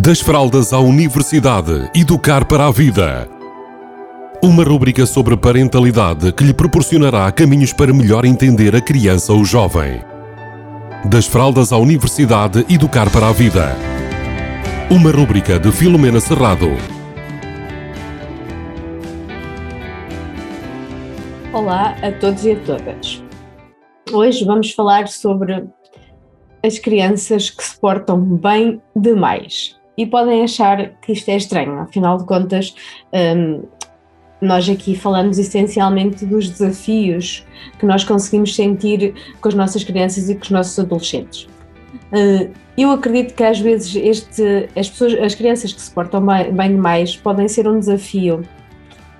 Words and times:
Das 0.00 0.20
fraldas 0.20 0.72
à 0.72 0.78
universidade, 0.78 1.90
educar 1.92 2.44
para 2.44 2.68
a 2.68 2.70
vida. 2.70 3.28
Uma 4.40 4.62
rúbrica 4.62 5.04
sobre 5.04 5.36
parentalidade 5.36 6.30
que 6.30 6.44
lhe 6.44 6.54
proporcionará 6.54 7.32
caminhos 7.32 7.72
para 7.72 7.92
melhor 7.92 8.24
entender 8.24 8.76
a 8.76 8.80
criança 8.80 9.32
ou 9.32 9.44
jovem. 9.44 10.00
Das 11.04 11.26
fraldas 11.26 11.72
à 11.72 11.78
universidade, 11.78 12.64
educar 12.72 13.10
para 13.10 13.28
a 13.28 13.32
vida. 13.32 13.74
Uma 14.88 15.10
rúbrica 15.10 15.58
de 15.58 15.72
Filomena 15.72 16.20
Serrado. 16.20 16.68
Olá 21.52 21.96
a 22.02 22.12
todos 22.12 22.44
e 22.44 22.52
a 22.52 22.60
todas. 22.60 23.20
Hoje 24.12 24.44
vamos 24.44 24.70
falar 24.70 25.08
sobre 25.08 25.66
as 26.64 26.78
crianças 26.78 27.50
que 27.50 27.64
se 27.64 27.76
portam 27.80 28.20
bem 28.20 28.80
demais 28.94 29.76
e 29.98 30.06
podem 30.06 30.44
achar 30.44 30.92
que 31.02 31.10
isto 31.10 31.28
é 31.28 31.36
estranho, 31.36 31.80
afinal 31.80 32.16
de 32.16 32.24
contas, 32.24 32.72
um, 33.12 33.64
nós 34.40 34.68
aqui 34.68 34.94
falamos 34.94 35.38
essencialmente 35.38 36.24
dos 36.24 36.48
desafios 36.48 37.44
que 37.80 37.84
nós 37.84 38.04
conseguimos 38.04 38.54
sentir 38.54 39.12
com 39.40 39.48
as 39.48 39.54
nossas 39.54 39.82
crianças 39.82 40.30
e 40.30 40.36
com 40.36 40.42
os 40.42 40.50
nossos 40.50 40.78
adolescentes. 40.78 41.48
Uh, 42.12 42.48
eu 42.76 42.92
acredito 42.92 43.34
que 43.34 43.42
às 43.42 43.58
vezes 43.58 43.96
este, 43.96 44.68
as, 44.76 44.88
pessoas, 44.88 45.14
as 45.14 45.34
crianças 45.34 45.72
que 45.72 45.80
se 45.80 45.90
portam 45.90 46.24
bem, 46.24 46.52
bem 46.52 46.70
demais 46.70 47.16
podem 47.16 47.48
ser 47.48 47.66
um 47.66 47.80
desafio 47.80 48.42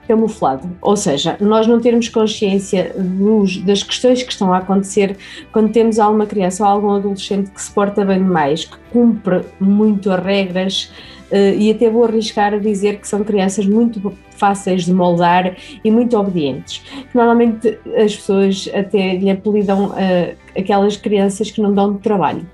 camuflado, 0.09 0.69
ou 0.81 0.97
seja, 0.97 1.37
nós 1.39 1.67
não 1.67 1.79
termos 1.79 2.09
consciência 2.09 2.95
dos, 2.97 3.59
das 3.59 3.83
questões 3.83 4.23
que 4.23 4.33
estão 4.33 4.53
a 4.55 4.59
acontecer 4.59 5.17
quando 5.53 5.71
temos 5.71 5.99
alguma 5.99 6.25
criança 6.25 6.65
ou 6.65 6.71
algum 6.71 6.91
adolescente 6.93 7.51
que 7.51 7.61
se 7.61 7.71
porta 7.71 8.05
bem 8.07 8.19
demais, 8.19 8.65
que 8.65 8.77
cumpre 8.91 9.43
muito 9.61 10.11
as 10.11 10.25
regras 10.25 10.91
uh, 11.31 11.55
e 11.59 11.71
até 11.71 11.91
vou 11.91 12.05
arriscar 12.05 12.55
a 12.55 12.59
dizer 12.59 12.99
que 12.99 13.07
são 13.07 13.23
crianças 13.23 13.67
muito 13.67 14.13
fáceis 14.31 14.87
de 14.87 14.95
moldar 14.95 15.57
e 15.85 15.91
muito 15.91 16.17
obedientes. 16.17 16.83
Normalmente 17.15 17.79
as 17.95 18.17
pessoas 18.17 18.69
até 18.75 19.17
lhe 19.17 19.31
apelidam 19.31 19.89
uh, 19.89 20.37
aquelas 20.57 20.97
crianças 20.97 21.51
que 21.51 21.61
não 21.61 21.75
dão 21.75 21.95
trabalho. 21.95 22.47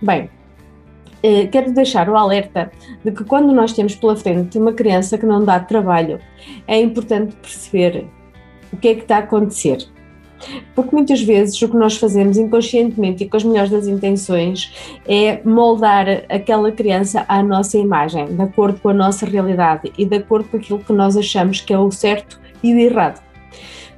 Bem, 0.00 0.20
eh, 0.20 0.37
quero 1.50 1.72
deixar 1.72 2.08
o 2.08 2.16
alerta 2.16 2.70
de 3.04 3.12
que 3.12 3.24
quando 3.24 3.52
nós 3.52 3.72
temos 3.72 3.94
pela 3.94 4.16
frente 4.16 4.58
uma 4.58 4.72
criança 4.72 5.18
que 5.18 5.26
não 5.26 5.44
dá 5.44 5.60
trabalho, 5.60 6.20
é 6.66 6.80
importante 6.80 7.34
perceber 7.36 8.06
o 8.72 8.76
que 8.76 8.88
é 8.88 8.94
que 8.94 9.02
está 9.02 9.16
a 9.16 9.20
acontecer. 9.20 9.88
Porque 10.74 10.94
muitas 10.94 11.20
vezes 11.20 11.60
o 11.60 11.68
que 11.68 11.76
nós 11.76 11.96
fazemos 11.96 12.36
inconscientemente 12.36 13.24
e 13.24 13.28
com 13.28 13.36
as 13.36 13.44
melhores 13.44 13.70
das 13.70 13.88
intenções 13.88 14.72
é 15.06 15.40
moldar 15.44 16.06
aquela 16.28 16.70
criança 16.70 17.24
à 17.28 17.42
nossa 17.42 17.76
imagem, 17.76 18.26
de 18.26 18.42
acordo 18.42 18.78
com 18.80 18.90
a 18.90 18.94
nossa 18.94 19.26
realidade 19.26 19.92
e 19.98 20.04
de 20.04 20.16
acordo 20.16 20.48
com 20.48 20.56
aquilo 20.56 20.78
que 20.78 20.92
nós 20.92 21.16
achamos 21.16 21.60
que 21.60 21.72
é 21.72 21.78
o 21.78 21.90
certo 21.90 22.40
e 22.62 22.72
o 22.72 22.78
errado. 22.78 23.20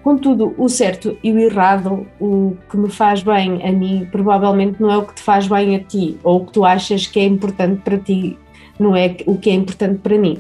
Contudo, 0.03 0.55
o 0.57 0.69
certo 0.69 1.17
e 1.23 1.31
o 1.31 1.39
errado, 1.39 2.07
o 2.19 2.57
que 2.71 2.77
me 2.77 2.91
faz 2.91 3.23
bem 3.23 3.63
a 3.67 3.71
mim, 3.71 4.09
provavelmente 4.11 4.81
não 4.81 4.91
é 4.91 4.97
o 4.97 5.05
que 5.05 5.15
te 5.15 5.23
faz 5.23 5.47
bem 5.47 5.77
a 5.77 5.81
ti, 5.81 6.17
ou 6.23 6.41
o 6.41 6.47
que 6.47 6.53
tu 6.53 6.65
achas 6.65 7.07
que 7.07 7.21
é 7.21 7.25
importante 7.25 7.83
para 7.83 7.99
ti, 7.99 8.39
não 8.79 8.97
é 8.97 9.15
o 9.27 9.37
que 9.37 9.51
é 9.51 9.53
importante 9.53 9.99
para 9.99 10.17
mim. 10.17 10.39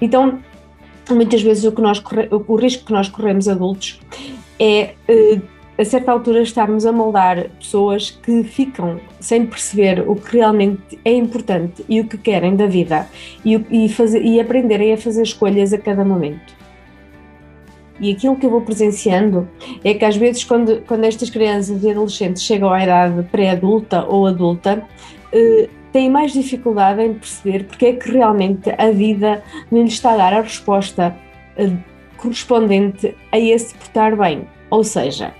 Então, 0.00 0.38
muitas 1.10 1.42
vezes 1.42 1.64
o, 1.64 1.72
que 1.72 1.82
nós 1.82 1.98
corre, 1.98 2.28
o 2.30 2.54
risco 2.54 2.84
que 2.84 2.92
nós 2.92 3.08
corremos 3.08 3.48
adultos 3.48 4.00
é, 4.60 4.94
eh, 5.08 5.40
a 5.76 5.84
certa 5.84 6.12
altura, 6.12 6.42
estarmos 6.42 6.84
a 6.84 6.92
moldar 6.92 7.48
pessoas 7.58 8.10
que 8.10 8.44
ficam 8.44 9.00
sem 9.18 9.46
perceber 9.46 10.04
o 10.06 10.14
que 10.14 10.36
realmente 10.36 11.00
é 11.04 11.12
importante 11.12 11.82
e 11.88 12.00
o 12.00 12.06
que 12.06 12.18
querem 12.18 12.54
da 12.54 12.66
vida 12.66 13.08
e, 13.44 13.54
e, 13.70 13.88
fazer, 13.88 14.22
e 14.22 14.38
aprenderem 14.38 14.92
a 14.92 14.98
fazer 14.98 15.22
escolhas 15.22 15.72
a 15.72 15.78
cada 15.78 16.04
momento. 16.04 16.59
E 18.00 18.12
aquilo 18.12 18.36
que 18.36 18.46
eu 18.46 18.50
vou 18.50 18.62
presenciando 18.62 19.48
é 19.84 19.92
que 19.92 20.04
às 20.04 20.16
vezes 20.16 20.42
quando, 20.42 20.82
quando 20.86 21.04
estas 21.04 21.28
crianças 21.28 21.82
e 21.82 21.90
adolescentes 21.90 22.42
chegam 22.42 22.70
à 22.70 22.82
idade 22.82 23.22
pré-adulta 23.30 24.04
ou 24.06 24.26
adulta, 24.26 24.82
eh, 25.32 25.68
têm 25.92 26.08
mais 26.08 26.32
dificuldade 26.32 27.02
em 27.02 27.14
perceber 27.14 27.64
porque 27.64 27.86
é 27.86 27.92
que 27.92 28.10
realmente 28.10 28.70
a 28.78 28.90
vida 28.90 29.42
não 29.70 29.82
lhes 29.82 29.92
está 29.94 30.12
a 30.12 30.16
dar 30.16 30.32
a 30.32 30.40
resposta 30.40 31.14
eh, 31.56 31.70
correspondente 32.16 33.14
a 33.30 33.38
esse 33.38 33.74
portar 33.74 34.16
bem. 34.16 34.46
Ou 34.70 34.82
seja, 34.82 35.34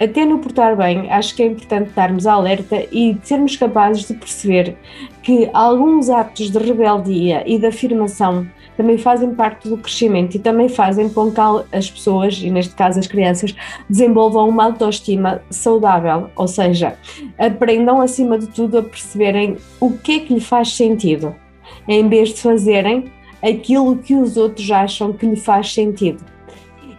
até 0.00 0.26
no 0.26 0.38
portar 0.38 0.76
bem, 0.76 1.10
acho 1.10 1.34
que 1.34 1.42
é 1.42 1.46
importante 1.46 1.90
darmos 1.94 2.26
alerta 2.26 2.84
e 2.92 3.16
sermos 3.22 3.56
capazes 3.56 4.06
de 4.06 4.14
perceber 4.14 4.76
que 5.22 5.48
alguns 5.52 6.10
atos 6.10 6.50
de 6.50 6.58
rebeldia 6.58 7.42
e 7.46 7.58
de 7.58 7.66
afirmação 7.66 8.46
também 8.76 8.98
fazem 8.98 9.34
parte 9.34 9.68
do 9.68 9.78
crescimento 9.78 10.34
e 10.34 10.38
também 10.38 10.68
fazem 10.68 11.08
com 11.08 11.30
que 11.30 11.40
as 11.72 11.90
pessoas, 11.90 12.40
e 12.42 12.50
neste 12.50 12.74
caso 12.74 12.98
as 12.98 13.06
crianças, 13.06 13.54
desenvolvam 13.88 14.48
uma 14.48 14.64
autoestima 14.64 15.42
saudável, 15.50 16.30
ou 16.36 16.46
seja, 16.46 16.96
aprendam 17.38 18.00
acima 18.00 18.38
de 18.38 18.46
tudo 18.48 18.78
a 18.78 18.82
perceberem 18.82 19.56
o 19.80 19.92
que 19.92 20.12
é 20.12 20.20
que 20.20 20.34
lhe 20.34 20.40
faz 20.40 20.74
sentido, 20.74 21.34
em 21.88 22.08
vez 22.08 22.30
de 22.30 22.40
fazerem 22.40 23.04
aquilo 23.42 23.96
que 23.96 24.14
os 24.14 24.36
outros 24.36 24.70
acham 24.70 25.12
que 25.12 25.26
lhe 25.26 25.36
faz 25.36 25.72
sentido. 25.72 26.22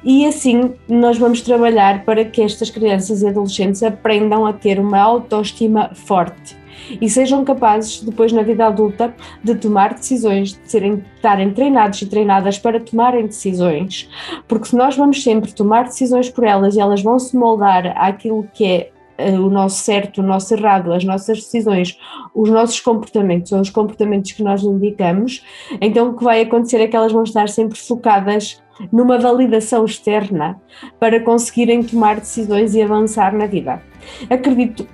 E 0.04 0.26
assim 0.26 0.74
nós 0.88 1.18
vamos 1.18 1.42
trabalhar 1.42 2.06
para 2.06 2.24
que 2.24 2.42
estas 2.42 2.70
crianças 2.70 3.22
e 3.22 3.28
adolescentes 3.28 3.84
aprendam 3.84 4.46
a 4.46 4.54
ter 4.54 4.80
uma 4.80 5.00
autoestima 5.00 5.92
forte 5.94 6.57
e 7.02 7.10
sejam 7.10 7.44
capazes 7.44 8.02
depois 8.02 8.32
na 8.32 8.42
vida 8.42 8.66
adulta 8.66 9.14
de 9.44 9.56
tomar 9.56 9.94
decisões, 9.94 10.54
de 10.54 10.72
serem, 10.72 11.04
estarem 11.16 11.52
treinados 11.52 12.02
e 12.02 12.06
treinadas 12.06 12.58
para 12.58 12.80
tomarem 12.80 13.26
decisões, 13.26 14.10
porque 14.48 14.68
se 14.68 14.76
nós 14.76 14.96
vamos 14.96 15.24
sempre 15.24 15.52
tomar 15.52 15.84
decisões 15.84 16.30
por 16.30 16.44
elas 16.44 16.76
e 16.76 16.80
elas 16.80 17.02
vão 17.02 17.20
se 17.20 17.36
moldar 17.36 17.94
àquilo 17.98 18.48
que 18.54 18.66
é 18.66 18.92
uh, 19.20 19.42
o 19.42 19.50
nosso 19.50 19.84
certo, 19.84 20.22
o 20.22 20.24
nosso 20.24 20.54
errado, 20.54 20.94
as 20.94 21.04
nossas 21.04 21.40
decisões, 21.40 21.98
os 22.34 22.50
nossos 22.50 22.80
comportamentos 22.80 23.52
ou 23.52 23.60
os 23.60 23.70
comportamentos 23.70 24.32
que 24.32 24.44
nós 24.44 24.64
indicamos, 24.64 25.44
então 25.82 26.10
o 26.10 26.18
que 26.18 26.24
vai 26.24 26.42
acontecer 26.42 26.80
é 26.82 26.88
que 26.88 26.96
elas 26.96 27.12
vão 27.12 27.24
estar 27.24 27.50
sempre 27.50 27.78
focadas 27.78 28.62
numa 28.92 29.18
validação 29.18 29.86
externa 29.86 30.60
para 31.00 31.20
conseguirem 31.20 31.84
tomar 31.84 32.20
decisões 32.20 32.76
e 32.76 32.82
avançar 32.82 33.34
na 33.34 33.46
vida. 33.46 33.82
Acredito 34.30 34.88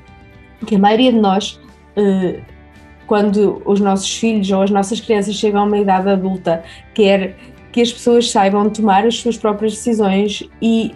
que 0.66 0.76
a 0.76 0.80
maioria 0.80 1.12
de 1.12 1.20
nós, 1.20 1.60
eh, 1.62 1.73
quando 3.08 3.62
os 3.66 3.80
nossos 3.80 4.18
filhos 4.18 4.50
ou 4.52 4.62
as 4.62 4.72
nossas 4.72 5.00
crianças 5.00 5.36
chegam 5.36 5.62
a 5.62 5.66
uma 5.66 5.78
idade 5.78 6.10
adulta, 6.10 6.64
quer 6.94 7.36
que 7.72 7.82
as 7.82 7.92
pessoas 7.92 8.30
saibam 8.30 8.70
tomar 8.70 9.06
as 9.06 9.18
suas 9.18 9.38
próprias 9.38 9.74
decisões 9.74 10.48
e 10.62 10.96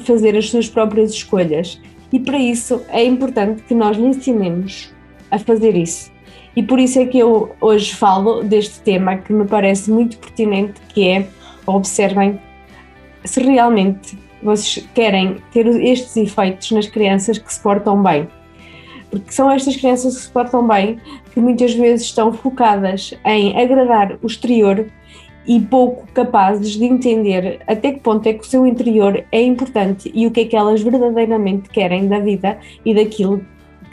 fazer 0.00 0.36
as 0.36 0.50
suas 0.50 0.68
próprias 0.68 1.12
escolhas. 1.12 1.80
E 2.12 2.18
para 2.18 2.38
isso 2.38 2.82
é 2.88 3.04
importante 3.04 3.62
que 3.62 3.74
nós 3.74 3.96
lhe 3.96 4.06
ensinemos 4.06 4.92
a 5.30 5.38
fazer 5.38 5.76
isso. 5.76 6.12
E 6.56 6.62
por 6.62 6.78
isso 6.78 6.98
é 7.00 7.06
que 7.06 7.18
eu 7.18 7.54
hoje 7.60 7.94
falo 7.94 8.42
deste 8.42 8.80
tema 8.80 9.16
que 9.16 9.32
me 9.32 9.44
parece 9.44 9.90
muito 9.90 10.18
pertinente, 10.18 10.80
que 10.88 11.08
é 11.08 11.26
observem 11.66 12.38
se 13.24 13.40
realmente 13.42 14.16
vocês 14.42 14.86
querem 14.94 15.38
ter 15.52 15.66
estes 15.66 16.16
efeitos 16.16 16.70
nas 16.70 16.86
crianças 16.86 17.38
que 17.38 17.52
se 17.52 17.60
portam 17.60 18.02
bem. 18.02 18.28
Porque 19.14 19.32
são 19.32 19.48
estas 19.48 19.76
crianças 19.76 20.16
que 20.16 20.22
se 20.22 20.30
portam 20.30 20.66
bem 20.66 20.98
que 21.32 21.38
muitas 21.38 21.72
vezes 21.72 22.06
estão 22.06 22.32
focadas 22.32 23.14
em 23.24 23.56
agradar 23.60 24.18
o 24.20 24.26
exterior 24.26 24.86
e 25.46 25.60
pouco 25.60 26.04
capazes 26.12 26.72
de 26.72 26.84
entender 26.84 27.60
até 27.68 27.92
que 27.92 28.00
ponto 28.00 28.26
é 28.28 28.32
que 28.32 28.40
o 28.40 28.44
seu 28.44 28.66
interior 28.66 29.24
é 29.30 29.40
importante 29.40 30.10
e 30.12 30.26
o 30.26 30.32
que 30.32 30.40
é 30.40 30.44
que 30.46 30.56
elas 30.56 30.82
verdadeiramente 30.82 31.68
querem 31.68 32.08
da 32.08 32.18
vida 32.18 32.58
e 32.84 32.92
daquilo 32.92 33.44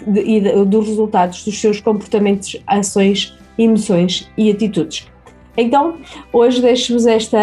e 0.07 0.41
dos 0.65 0.87
resultados 0.87 1.45
dos 1.45 1.61
seus 1.61 1.79
comportamentos, 1.79 2.59
ações, 2.65 3.37
emoções 3.59 4.27
e 4.35 4.49
atitudes. 4.49 5.07
Então, 5.55 5.97
hoje 6.33 6.61
deixo-vos 6.63 7.05
este 7.05 7.37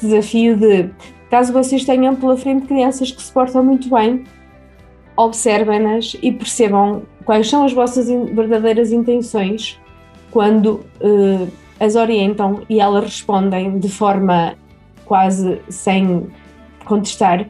desafio 0.00 0.56
de, 0.56 0.90
caso 1.30 1.52
vocês 1.52 1.84
tenham 1.84 2.16
pela 2.16 2.36
frente 2.36 2.66
crianças 2.66 3.12
que 3.12 3.22
se 3.22 3.30
portam 3.30 3.62
muito 3.62 3.88
bem, 3.88 4.24
observem-nas 5.16 6.16
e 6.22 6.32
percebam 6.32 7.02
quais 7.24 7.48
são 7.48 7.64
as 7.64 7.72
vossas 7.72 8.08
verdadeiras 8.08 8.92
intenções 8.92 9.80
quando 10.30 10.80
uh, 11.00 11.48
as 11.78 11.94
orientam 11.96 12.62
e 12.68 12.80
elas 12.80 13.04
respondem 13.04 13.78
de 13.78 13.88
forma 13.88 14.54
quase 15.04 15.60
sem 15.68 16.26
contestar 16.84 17.46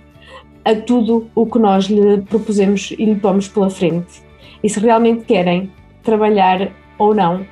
a 0.65 0.75
tudo 0.75 1.29
o 1.35 1.47
que 1.47 1.59
nós 1.59 1.87
lhe 1.87 2.23
propusemos 2.23 2.93
e 2.93 3.05
lhe 3.05 3.17
pomos 3.17 3.49
pela 3.49 3.71
frente. 3.71 4.23
E 4.63 4.69
se 4.69 4.79
realmente 4.81 5.25
querem 5.25 5.71
trabalhar 6.03 6.71
ou 6.99 7.15
não 7.15 7.45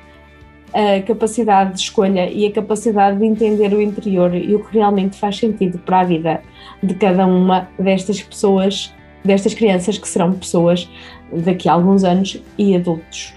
a 0.73 1.01
capacidade 1.01 1.73
de 1.73 1.81
escolha 1.81 2.29
e 2.29 2.45
a 2.45 2.51
capacidade 2.51 3.17
de 3.17 3.25
entender 3.25 3.73
o 3.73 3.81
interior 3.81 4.33
e 4.33 4.55
o 4.55 4.63
que 4.63 4.77
realmente 4.77 5.17
faz 5.17 5.37
sentido 5.37 5.77
para 5.79 5.99
a 5.99 6.03
vida 6.03 6.41
de 6.81 6.93
cada 6.95 7.25
uma 7.25 7.67
destas 7.77 8.21
pessoas, 8.21 8.93
destas 9.23 9.53
crianças 9.53 9.97
que 9.97 10.07
serão 10.07 10.33
pessoas 10.33 10.89
daqui 11.31 11.69
a 11.69 11.73
alguns 11.73 12.03
anos 12.03 12.41
e 12.57 12.75
adultos. 12.75 13.33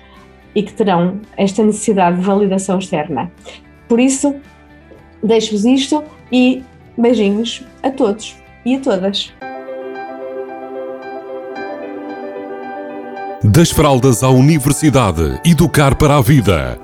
e 0.56 0.62
que 0.62 0.72
terão 0.72 1.20
esta 1.36 1.64
necessidade 1.64 2.19
de 2.19 2.22
validação 2.22 2.78
externa. 2.78 3.28
Por 3.88 3.98
isso, 3.98 4.36
deixo-vos 5.20 5.64
isto 5.64 6.04
e 6.31 6.62
beijinhos 6.96 7.64
a 7.82 7.90
todos 7.90 8.36
e 8.64 8.76
a 8.76 8.81
todas. 8.81 9.32
Das 13.42 13.70
fraldas 13.70 14.22
à 14.22 14.31
universidade, 14.31 15.40
educar 15.44 15.96
para 15.96 16.16
a 16.16 16.22
vida. 16.22 16.78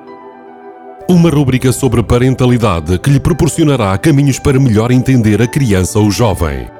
Uma 1.09 1.31
rúbrica 1.31 1.73
sobre 1.73 2.03
parentalidade 2.03 2.99
que 2.99 3.11
lhe 3.11 3.19
proporcionará 3.19 3.97
caminhos 3.97 4.39
para 4.39 4.61
melhor 4.61 4.91
entender 4.91 5.41
a 5.41 5.47
criança 5.47 5.99
ou 5.99 6.11
jovem. 6.11 6.80